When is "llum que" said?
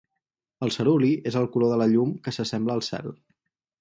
1.93-2.35